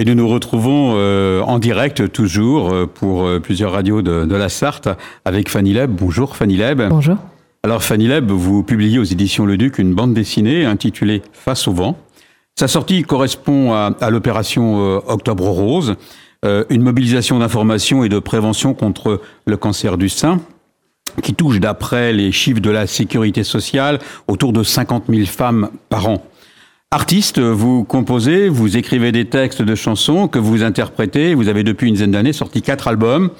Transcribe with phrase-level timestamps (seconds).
[0.00, 4.34] Et nous nous retrouvons euh, en direct toujours euh, pour euh, plusieurs radios de, de,
[4.34, 4.88] la Sarthe
[5.26, 5.90] avec Fanny Leb.
[5.90, 6.80] Bonjour Fanny Leb.
[6.88, 7.18] Bonjour.
[7.64, 11.74] Alors Fanny Leb, vous publiez aux éditions Le Duc une bande dessinée intitulée Face au
[11.74, 11.98] vent.
[12.58, 15.96] Sa sortie correspond à, à l'opération Octobre Rose,
[16.42, 20.40] une mobilisation d'information et de prévention contre le cancer du sein
[21.22, 23.98] qui touche, d'après les chiffres de la sécurité sociale,
[24.28, 26.24] autour de 50 000 femmes par an.
[26.92, 31.34] Artiste, vous composez, vous écrivez des textes de chansons que vous interprétez.
[31.36, 33.30] Vous avez depuis une dizaine d'années sorti quatre albums,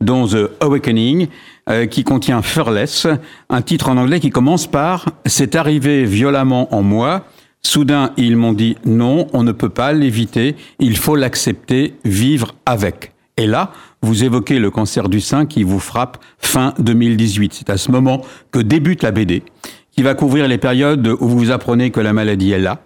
[0.00, 1.26] dont The Awakening,
[1.68, 3.08] euh, qui contient Fearless,
[3.48, 7.24] un titre en anglais qui commence par C'est arrivé violemment en moi.
[7.62, 13.12] Soudain, ils m'ont dit non, on ne peut pas l'éviter, il faut l'accepter, vivre avec.
[13.36, 17.54] Et là, vous évoquez le cancer du sein qui vous frappe fin 2018.
[17.54, 19.42] C'est à ce moment que débute la BD,
[19.90, 22.80] qui va couvrir les périodes où vous apprenez que la maladie est là,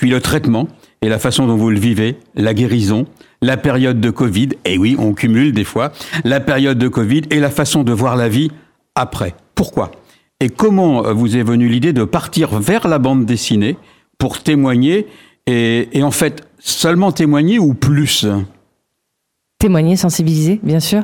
[0.00, 0.66] puis le traitement
[1.02, 3.04] et la façon dont vous le vivez, la guérison,
[3.42, 5.92] la période de Covid, et oui, on cumule des fois,
[6.24, 8.50] la période de Covid et la façon de voir la vie
[8.94, 9.34] après.
[9.54, 9.90] Pourquoi?
[10.40, 13.76] Et comment euh, vous est venue l'idée de partir vers la bande dessinée
[14.16, 15.06] pour témoigner
[15.46, 18.26] et, en fait seulement témoigner ou plus?
[19.58, 21.02] Témoigner, sensibiliser, bien sûr,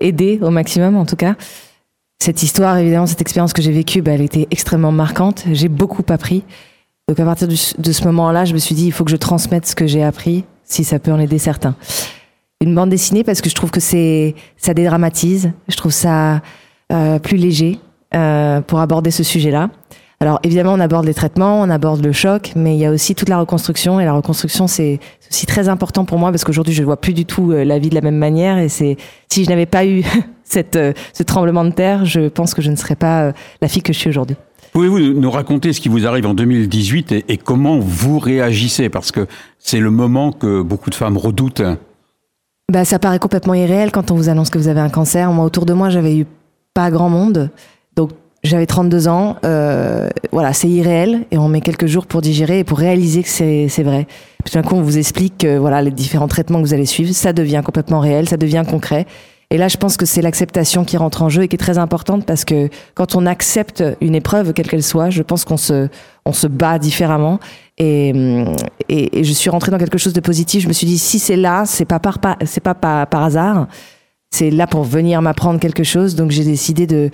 [0.00, 1.36] aider au maximum en tout cas.
[2.18, 5.44] Cette histoire, évidemment, cette expérience que j'ai vécue, bah, elle était extrêmement marquante.
[5.52, 6.44] J'ai beaucoup appris.
[7.08, 9.66] Donc à partir de ce moment-là, je me suis dit, il faut que je transmette
[9.66, 11.74] ce que j'ai appris, si ça peut en aider certains.
[12.60, 15.52] Une bande dessinée parce que je trouve que c'est ça dédramatise.
[15.68, 16.42] Je trouve ça
[16.92, 17.78] euh, plus léger
[18.14, 19.70] euh, pour aborder ce sujet-là.
[20.20, 23.14] Alors évidemment, on aborde les traitements, on aborde le choc, mais il y a aussi
[23.14, 24.00] toute la reconstruction.
[24.00, 24.98] Et la reconstruction, c'est
[25.30, 27.78] aussi très important pour moi parce qu'aujourd'hui, je ne vois plus du tout euh, la
[27.78, 28.58] vie de la même manière.
[28.58, 28.96] Et c'est
[29.32, 30.02] si je n'avais pas eu
[30.48, 33.68] cette, euh, ce tremblement de terre, je pense que je ne serais pas euh, la
[33.68, 34.36] fille que je suis aujourd'hui.
[34.72, 38.88] Pouvez-vous nous raconter ce qui vous arrive en 2018 et, et comment vous réagissez?
[38.88, 39.26] Parce que
[39.58, 41.62] c'est le moment que beaucoup de femmes redoutent.
[42.70, 45.32] Bah, ça paraît complètement irréel quand on vous annonce que vous avez un cancer.
[45.32, 46.26] Moi, autour de moi, j'avais eu
[46.74, 47.50] pas grand monde.
[47.96, 48.10] Donc
[48.44, 52.64] j'avais 32 ans, euh, voilà, c'est irréel et on met quelques jours pour digérer et
[52.64, 54.06] pour réaliser que c'est vrai.
[54.44, 57.12] Puis d'un coup, on vous explique que voilà les différents traitements que vous allez suivre,
[57.12, 59.06] ça devient complètement réel, ça devient concret.
[59.50, 61.78] Et là, je pense que c'est l'acceptation qui rentre en jeu et qui est très
[61.78, 65.88] importante parce que quand on accepte une épreuve, quelle qu'elle soit, je pense qu'on se,
[66.26, 67.40] on se bat différemment.
[67.78, 68.10] Et,
[68.90, 70.62] et, et, je suis rentrée dans quelque chose de positif.
[70.64, 73.68] Je me suis dit, si c'est là, c'est pas par, c'est pas par hasard.
[74.30, 76.14] C'est là pour venir m'apprendre quelque chose.
[76.14, 77.10] Donc j'ai décidé de,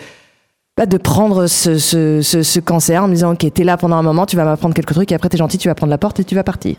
[0.77, 4.03] bah, de prendre ce, ce, ce, cancer en me disant ok t'es là pendant un
[4.03, 6.19] moment tu vas m'apprendre quelques trucs et après t'es gentil tu vas prendre la porte
[6.19, 6.77] et tu vas partir.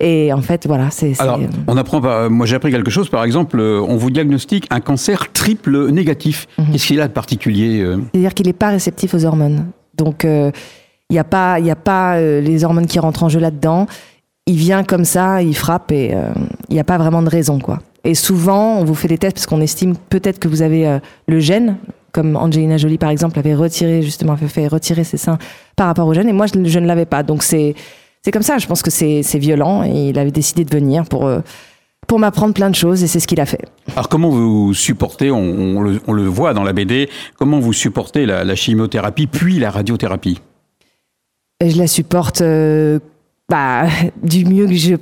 [0.00, 3.08] Et en fait voilà c'est alors on apprend pas moi j'ai appris quelque chose.
[3.08, 6.48] Par exemple euh, on vous diagnostique un cancer triple négatif.
[6.58, 6.72] Mhm.
[6.72, 8.00] qu'est-ce qu'il a de particulier euh?
[8.12, 9.66] C'est à dire qu'il n'est pas réceptif aux hormones.
[9.96, 10.50] Donc il euh,
[11.10, 13.86] n'y a pas il y a pas les hormones qui rentrent en jeu là-dedans.
[14.48, 16.16] Il vient comme ça il frappe et
[16.68, 17.78] il n'y a pas vraiment de raison quoi.
[18.02, 21.40] Et souvent, on vous fait des tests parce qu'on estime peut-être que vous avez le
[21.40, 21.76] gène,
[22.16, 25.36] comme Angelina Jolie par exemple avait retiré justement fait retirer ses seins
[25.76, 27.22] par rapport au jeune et moi je, ne l'avais pas.
[27.22, 27.74] Donc c'est
[28.22, 28.56] c'est comme ça.
[28.56, 31.40] Je pense que c'est violent et il avait décidé de venir pour euh,
[32.06, 33.66] pour m'apprendre plein de choses et c'est ce qu'il a fait.
[33.92, 39.26] Alors comment vous supportez, on, le, voit dans la BD, comment vous supportez la, chimiothérapie
[39.26, 40.40] puis la radiothérapie?
[41.60, 42.98] Je la supporte euh,
[43.50, 43.88] bah,
[44.22, 44.96] du mieux que je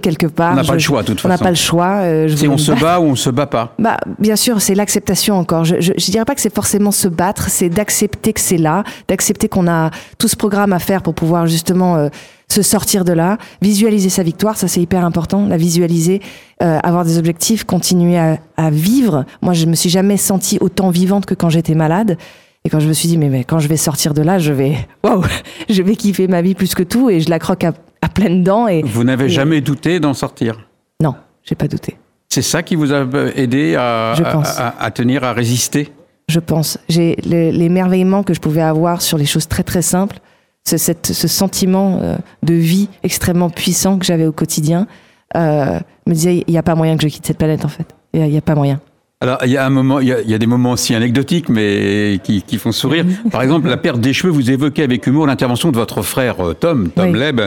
[0.00, 0.52] quelque part.
[0.52, 1.28] On n'a pas le choix, de toute façon.
[1.28, 2.00] On n'a pas le choix.
[2.02, 3.74] Euh, c'est on se bat ou on se bat pas.
[3.78, 5.64] Bah, bien sûr, c'est l'acceptation encore.
[5.64, 8.84] Je, je, je, dirais pas que c'est forcément se battre, c'est d'accepter que c'est là,
[9.08, 12.08] d'accepter qu'on a tout ce programme à faire pour pouvoir justement euh,
[12.48, 16.20] se sortir de là, visualiser sa victoire, ça c'est hyper important, la visualiser,
[16.62, 19.24] euh, avoir des objectifs, continuer à, à, vivre.
[19.42, 22.16] Moi, je me suis jamais sentie autant vivante que quand j'étais malade.
[22.64, 24.52] Et quand je me suis dit, mais, mais quand je vais sortir de là, je
[24.52, 25.22] vais, waouh,
[25.68, 27.72] je vais kiffer ma vie plus que tout et je la croque à,
[28.02, 28.68] à pleines dents.
[28.68, 30.68] Et, Vous n'avez jamais douté d'en sortir
[31.02, 31.96] Non, j'ai pas douté.
[32.28, 34.12] C'est ça qui vous a aidé à,
[34.78, 35.92] à, tenir, à résister
[36.28, 36.78] Je pense.
[36.88, 40.18] J'ai l'émerveillement que je pouvais avoir sur les choses très très simples,
[40.68, 44.86] ce, cette, ce sentiment euh, de vie extrêmement puissant que j'avais au quotidien,
[45.36, 47.94] euh, me disait il n'y a pas moyen que je quitte cette planète en fait.
[48.12, 48.80] Il n'y a, a, pas moyen.
[49.20, 50.94] Alors, il y a un moment, il y a, il y a des moments aussi
[50.94, 53.04] anecdotiques, mais qui, qui, font sourire.
[53.32, 56.54] Par exemple, la perte des cheveux, vous évoquez avec humour l'intervention de votre frère euh,
[56.54, 57.40] Tom, Tom Leb,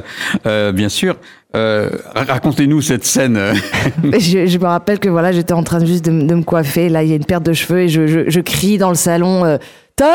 [0.46, 1.16] euh, bien sûr.
[1.56, 3.38] Euh, Racontez-nous cette scène.
[4.03, 6.88] je, je, me rappelle que voilà, j'étais en train juste de, de, me coiffer.
[6.89, 9.44] Là, il y a une perte de cheveux et je, crie dans le salon.
[9.44, 9.57] Euh,
[9.98, 10.07] Tom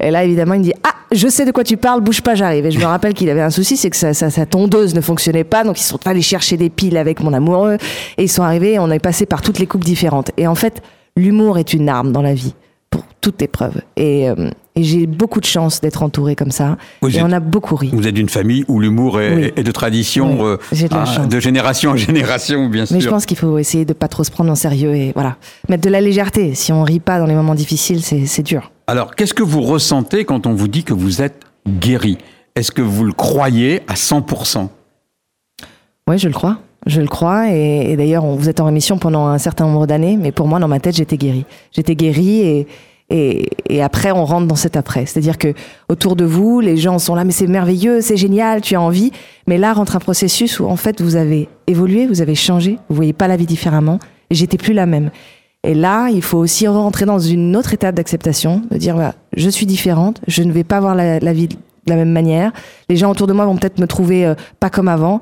[0.00, 2.36] Et là, évidemment, il me dit Ah, je sais de quoi tu parles, bouge pas,
[2.36, 2.66] j'arrive.
[2.66, 5.00] Et je me rappelle qu'il avait un souci, c'est que sa, sa, sa, tondeuse ne
[5.00, 7.78] fonctionnait pas, donc ils sont allés chercher des piles avec mon amoureux,
[8.16, 10.30] et ils sont arrivés, et on est passé par toutes les coupes différentes.
[10.36, 10.82] Et en fait,
[11.16, 12.54] l'humour est une arme dans la vie
[12.96, 13.80] pour toute épreuve.
[13.96, 16.76] Et, euh, et j'ai beaucoup de chance d'être entourée comme ça.
[17.02, 17.90] Vous et êtes- on a beaucoup ri.
[17.92, 19.52] Vous êtes d'une famille où l'humour est, Oui.
[19.56, 23.10] est de tradition, Oui, euh, de ah, de génération en génération, bien Mais je sûr.
[23.12, 25.36] pense qu'il faut essayer de pas trop se prendre en sérieux et voilà.
[25.68, 26.54] Mettre de la légèreté.
[26.54, 28.70] Si on rit pas dans les moments difficiles, c'est c'est dur.
[28.86, 32.18] Alors, qu'est-ce que vous ressentez quand on vous dit que vous êtes guéri
[32.54, 34.70] Est-ce que vous le croyez à 100%
[36.08, 36.58] Oui, je le crois.
[36.86, 37.50] Je le crois.
[37.50, 40.68] Et, d'ailleurs, vous êtes en rémission pendant un certain nombre d'années, mais pour moi, dans
[40.68, 41.44] ma tête, j'étais guérie.
[41.72, 42.66] J'étais guérie
[43.10, 45.06] et, après, on rentre dans cet après.
[45.06, 45.52] C'est-à-dire que
[45.88, 49.10] autour de vous, les gens sont là, mais c'est merveilleux, c'est génial, tu as envie.
[49.46, 52.96] Mais là rentre un processus où, en fait, vous avez évolué, vous avez changé, vous
[52.96, 53.98] voyez pas la vie différemment.
[54.30, 55.10] Et j'étais plus la même.
[55.64, 59.50] Et là, il faut aussi rentrer dans une autre étape d'acceptation, de dire, voilà, je
[59.50, 61.56] suis différente, je ne vais pas voir la, la vie de
[61.86, 62.52] la même manière.
[62.88, 65.20] Les gens autour de moi vont peut-être me trouver euh, pas comme avant.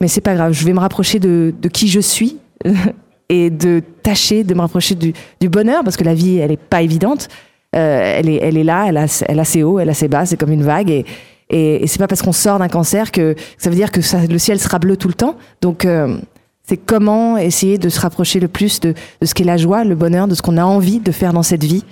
[0.00, 2.38] Mais c'est pas grave, je vais me rapprocher de, de qui je suis
[3.28, 6.56] et de tâcher de me rapprocher du, du bonheur parce que la vie, elle est
[6.56, 7.28] pas évidente.
[7.76, 10.08] Euh, elle, est, elle est là, elle a, elle a ses hauts, elle a ses
[10.08, 10.90] bas, c'est comme une vague.
[10.90, 11.04] Et,
[11.48, 14.00] et, et c'est pas parce qu'on sort d'un cancer que ça veut dire que
[14.30, 15.36] le ciel sera bleu tout le temps.
[15.60, 16.18] Donc, euh,
[16.64, 19.94] c'est comment essayer de se rapprocher le plus de, de ce qu'est la joie, le
[19.94, 21.84] bonheur, de ce qu'on a envie de faire dans cette vie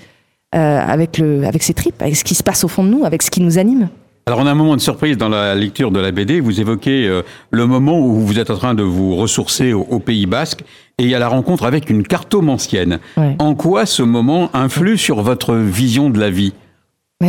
[0.54, 3.04] euh, avec, le, avec ses tripes, avec ce qui se passe au fond de nous,
[3.04, 3.88] avec ce qui nous anime.
[4.28, 6.40] Alors, on a un moment de surprise dans la lecture de la BD.
[6.40, 10.00] Vous évoquez euh, le moment où vous êtes en train de vous ressourcer au, au
[10.00, 10.64] Pays Basque
[10.98, 12.98] et il y a la rencontre avec une cartomancienne.
[13.16, 13.36] Ouais.
[13.38, 16.52] En quoi ce moment influe sur votre vision de la vie?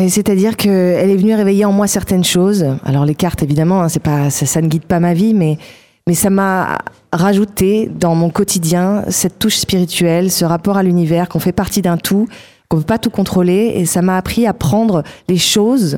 [0.09, 2.65] C'est-à-dire qu'elle est venue réveiller en moi certaines choses.
[2.83, 5.57] Alors les cartes, évidemment, hein, c'est pas, ça, ça ne guide pas ma vie, mais,
[6.05, 6.79] mais ça m'a
[7.13, 11.95] rajouté dans mon quotidien cette touche spirituelle, ce rapport à l'univers, qu'on fait partie d'un
[11.95, 12.27] tout,
[12.67, 15.97] qu'on ne peut pas tout contrôler, et ça m'a appris à prendre les choses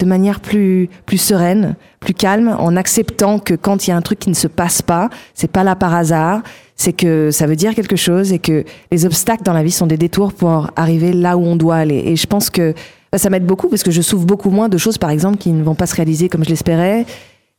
[0.00, 4.02] de manière plus plus sereine, plus calme, en acceptant que quand il y a un
[4.02, 6.42] truc qui ne se passe pas, c'est pas là par hasard,
[6.74, 9.86] c'est que ça veut dire quelque chose et que les obstacles dans la vie sont
[9.86, 12.02] des détours pour arriver là où on doit aller.
[12.06, 12.74] Et je pense que
[13.12, 15.50] bah, ça m'aide beaucoup parce que je souffre beaucoup moins de choses, par exemple, qui
[15.50, 17.04] ne vont pas se réaliser comme je l'espérais.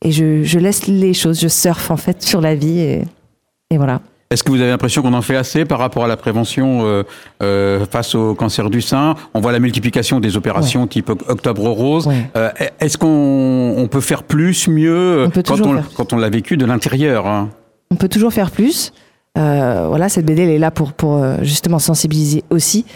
[0.04, 3.04] Et je, je laisse les choses, je surfe en fait sur la vie et,
[3.70, 4.00] et voilà.
[4.32, 7.02] Est-ce que vous avez l'impression qu'on en fait assez par rapport à la prévention euh,
[7.42, 9.14] euh, face au cancer du sein?
[9.34, 12.06] On voit la multiplication des opérations type Oc- Octobre Rose.
[12.06, 12.30] Ouais.
[12.36, 12.50] Euh,
[12.80, 16.56] Est-ce qu'on on peut faire plus, mieux On peut quand, on, quand on l'a vécu
[16.56, 17.50] de l'intérieur hein?
[17.90, 18.92] On peut toujours faire plus.
[19.36, 22.86] Voilà, cette BD, elle est là pour, pour justement sensibiliser aussi.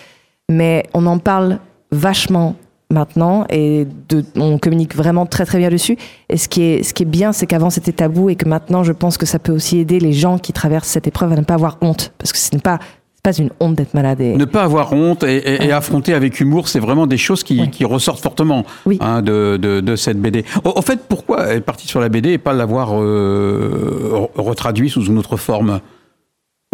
[0.51, 1.59] Mais on en parle
[1.93, 2.57] vachement
[2.91, 5.97] maintenant et de, on communique vraiment très très bien dessus.
[6.29, 8.85] Et ce qui est, ce qui est bien, c'est qu'avant c'était tabou et que maintenant
[8.85, 11.43] je pense que ça peut aussi aider les gens qui traversent cette épreuve à ne
[11.43, 12.13] pas avoir honte.
[12.19, 12.79] Parce que ce n'est pas,
[13.25, 14.21] pas une honte d'être malade.
[14.21, 14.37] Et...
[14.37, 17.61] Ne pas avoir honte et, et- et affronter avec humour, c'est vraiment des choses qui,
[17.61, 17.71] Ouais.
[17.71, 18.99] qui ressortent fortement Oui.
[19.01, 20.45] hein, de, de, de cette BD.
[20.65, 25.05] Au, au fait, pourquoi est partie sur la BD et pas l'avoir euh, retraduit sous
[25.07, 25.81] une autre forme?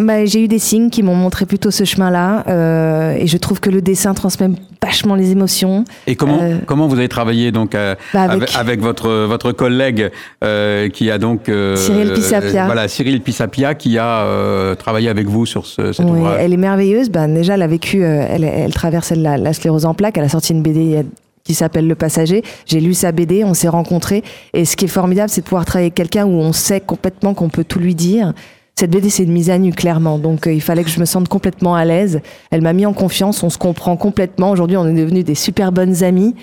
[0.00, 2.44] Bah, j'ai eu des signes qui m'ont montré plutôt ce chemin-là.
[2.48, 4.48] euh, et je trouve que le dessin transmet
[4.92, 5.84] vachement les émotions.
[6.06, 8.28] Et comment, Euh, comment vous avez travaillé donc euh, Bah,
[8.58, 10.10] avec, votre votre collègue
[10.44, 11.42] euh, qui a donc
[11.76, 12.66] Cyril Pissapia.
[12.66, 16.38] voilà Cyril Pissapia qui a travaillé avec vous sur ce, cet Oui, ouvrage.
[16.40, 17.08] elle est merveilleuse.
[17.10, 20.18] Ben, déjà, elle a vécu, elle, elle traverse la, la sclérose en plaques.
[20.18, 21.02] Elle a sorti une BD il y a-
[21.44, 22.44] qui s'appelle Le Passager.
[22.66, 24.22] J'ai lu sa BD, on s'est rencontrés.
[24.54, 27.34] Et ce qui est formidable, c'est de pouvoir travailler avec quelqu'un où on sait complètement
[27.34, 28.32] qu'on peut tout lui dire.
[28.74, 30.18] Cette BD, c'est une mise à nu, clairement.
[30.18, 32.20] Donc, euh, il fallait que je me sente complètement à l'aise.
[32.50, 34.50] Elle m'a mis en confiance, on se comprend complètement.
[34.50, 36.34] Aujourd'hui, on est devenus des super bonnes amies.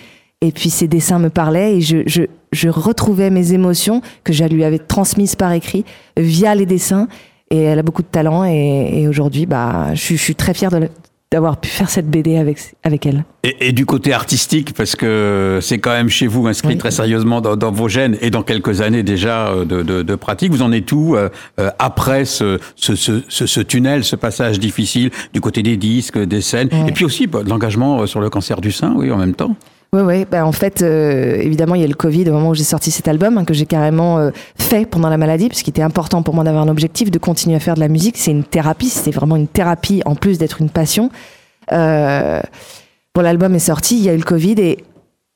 [0.42, 4.64] Et puis, ses dessins me parlaient et je, je, retrouvais mes émotions que je lui
[4.64, 5.84] avais transmises par écrit
[6.16, 7.08] via les dessins.
[7.52, 8.46] Et elle a beaucoup de talent.
[8.46, 10.88] Et, et aujourd'hui, bah, je, je suis très fière de
[11.31, 13.24] d'avoir pu faire cette BD avec, avec elle.
[13.44, 16.78] Et, et du côté artistique, parce que c'est quand même chez vous inscrit Oui.
[16.80, 20.16] très sérieusement dans, dans vos gènes et dans quelques années déjà euh, de, de, de
[20.16, 20.52] pratique.
[20.52, 25.12] Vous en êtes où euh, euh, après ce, ce, ce, ce, tunnel, ce passage difficile
[25.31, 26.90] du côté des disques, des scènes, Ouais.
[26.90, 29.56] et puis aussi bah, l'engagement euh, sur le cancer du sein, oui, en même temps.
[29.92, 30.26] Oui, oui.
[30.30, 32.92] Ben, en fait, euh, évidemment, il y a le Covid au moment où j'ai sorti
[32.92, 36.22] cet album, hein, que j'ai carrément euh, fait pendant la maladie, parce qu'il était important
[36.22, 38.16] pour moi d'avoir un objectif, de continuer à faire de la musique.
[38.18, 41.10] C'est une thérapie, c'était vraiment une thérapie en plus d'être une passion.
[41.72, 42.40] Euh,
[43.16, 44.84] bon, l'album est sorti, il y a eu le Covid et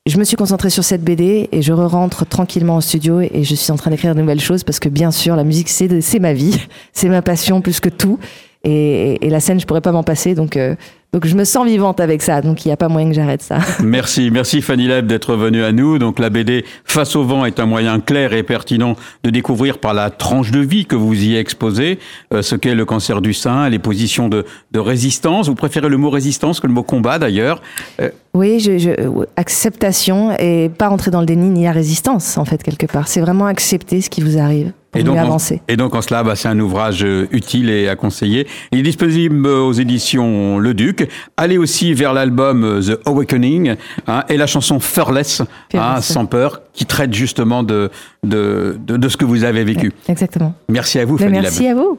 [0.06, 3.54] je me suis concentrée sur cette BD et je re-rentre tranquillement au studio et je
[3.54, 6.20] suis en train d'écrire de nouvelles choses parce que bien sûr, la musique, c'est c'est
[6.20, 6.60] ma vie,
[6.92, 8.20] c'est ma passion plus que tout.
[8.64, 10.74] Et, et la scène, je pourrais pas m'en passer, donc, euh,
[11.14, 13.40] donc je me sens vivante avec ça, donc il n'y a pas moyen que j'arrête
[13.40, 13.58] ça.
[13.84, 15.98] Merci, merci Fanny Leb d'être venue à nous.
[16.00, 19.94] Donc la BD Face au vent est un moyen clair et pertinent de découvrir par
[19.94, 22.00] la tranche de vie que vous y exposez
[22.32, 25.48] euh, ce qu'est le cancer du sein, les positions de, de résistance.
[25.48, 27.62] Vous préférez le mot résistance que le mot combat d'ailleurs.
[28.00, 32.36] Euh, Oui, je, je- euh, acceptation et pas rentrer dans le déni ni la résistance
[32.38, 33.06] en fait quelque part.
[33.06, 35.60] C'est vraiment accepter ce qui vous arrive et donc, en, avancer.
[35.66, 38.46] et donc en cela, bah, c'est un ouvrage utile et à conseiller.
[38.70, 41.03] Il est disponible aux éditions Le Duc
[41.36, 45.42] Allez aussi vers l'album The Awakening hein, et la chanson Fearless,
[45.74, 47.90] hein, sans peur, qui traite justement de,
[48.22, 49.92] de, de, de, ce que vous avez vécu.
[50.08, 50.54] Exactement.
[50.68, 51.98] Merci à vous, Fanny Merci à vous.